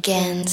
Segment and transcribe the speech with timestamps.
[0.00, 0.46] again.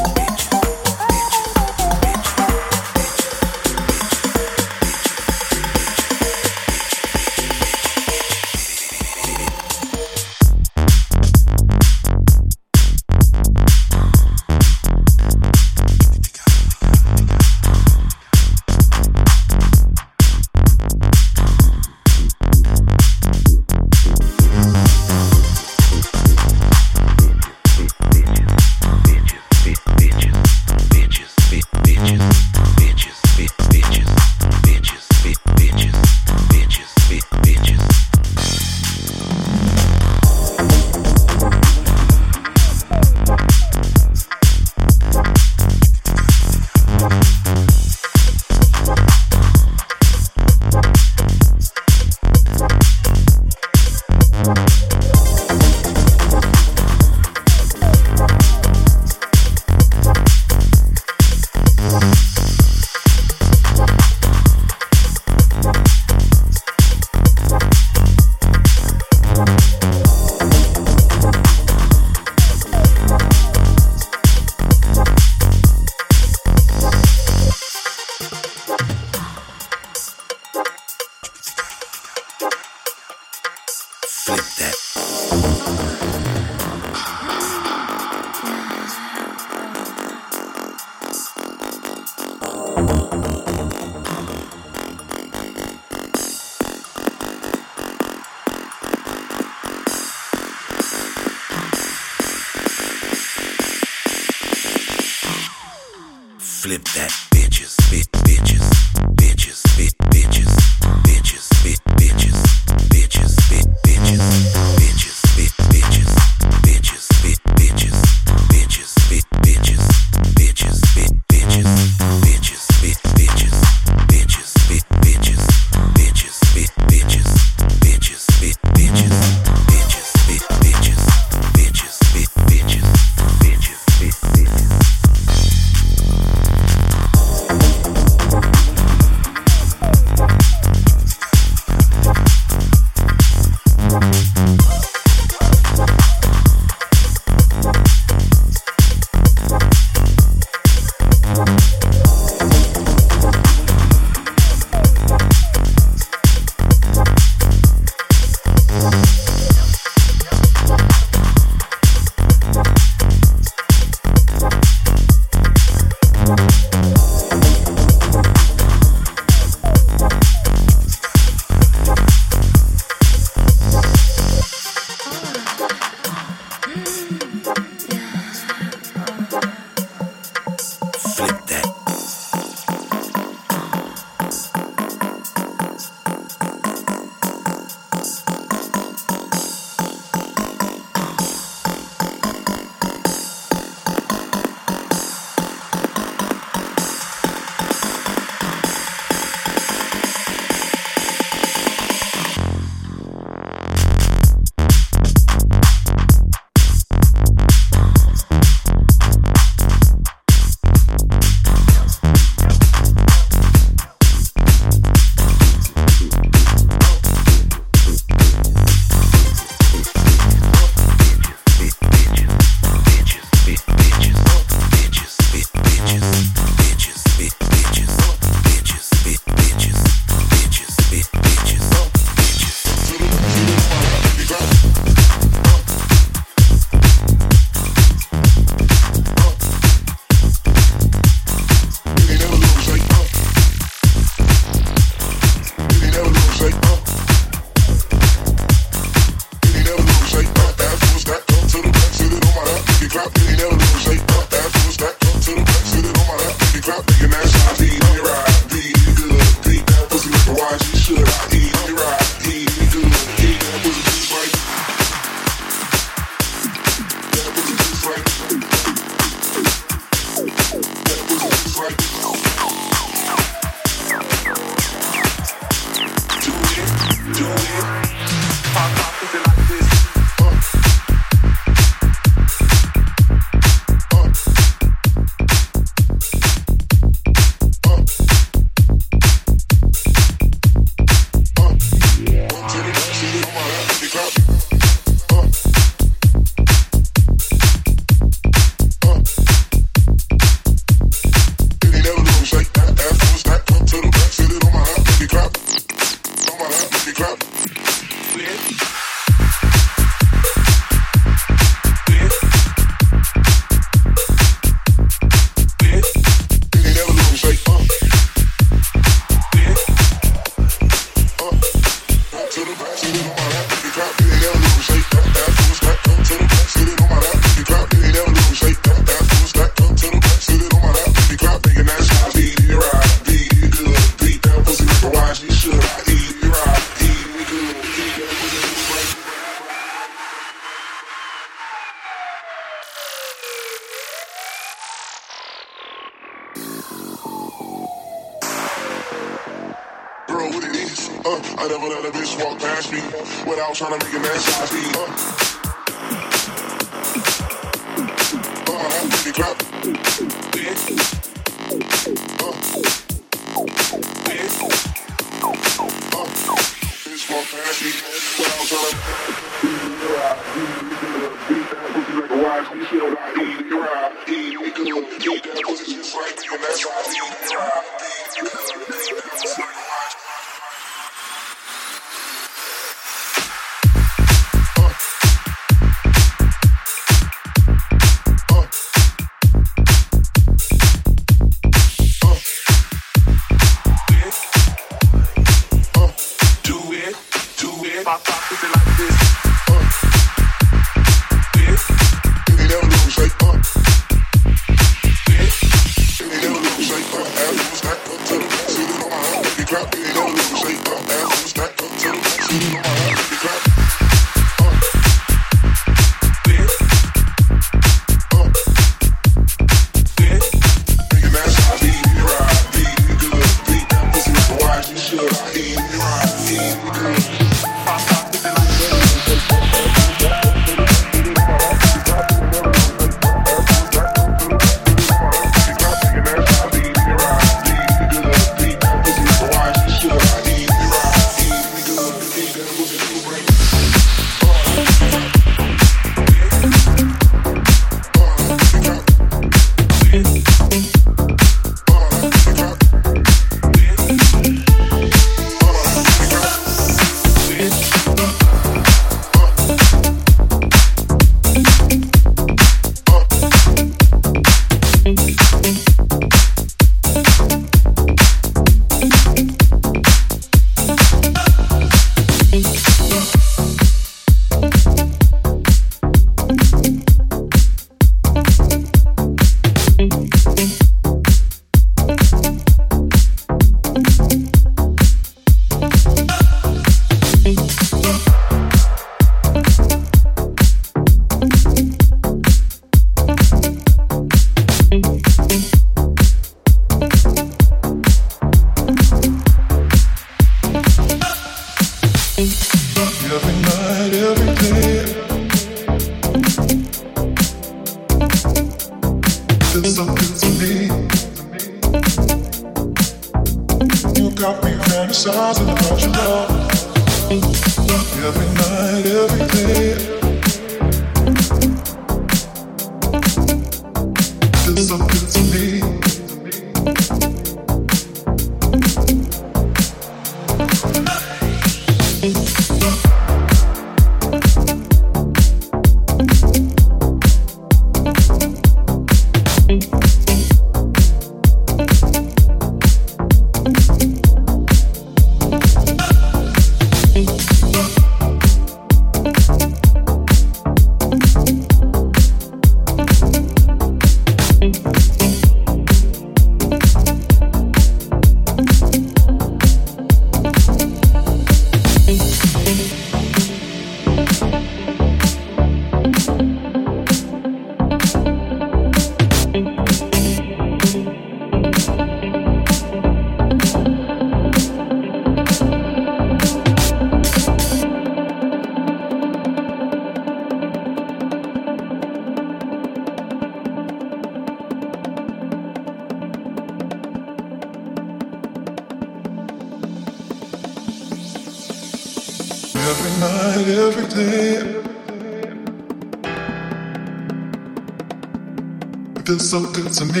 [599.34, 600.00] so good to me.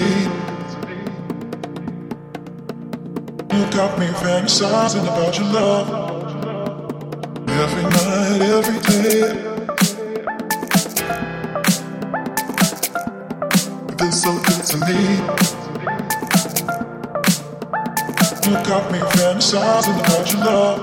[3.52, 5.88] You got me fantasizing about your love.
[7.48, 9.18] Every night, every day.
[13.88, 15.00] You've been so good to me.
[18.46, 20.78] You got me fantasizing about your love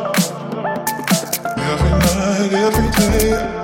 [1.57, 3.60] Every night, every day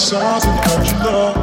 [0.00, 1.39] signs of what you love.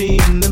[0.00, 0.47] It's